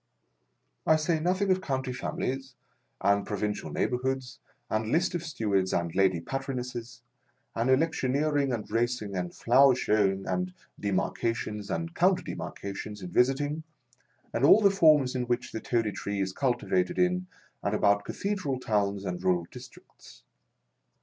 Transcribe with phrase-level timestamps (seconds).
[0.87, 2.55] I say nothing of County families,
[3.01, 7.01] and pro vincial neighbourhoods, and lists of Stewards and Lady Patronesses,
[7.55, 13.61] and electioneering, and racing, and flower showing, and demarca tions and counter demarcations in visiting,
[14.33, 17.27] and all the forms in which the Toady Tree is cultivated in
[17.61, 20.23] and about cathedral towns and rural districts.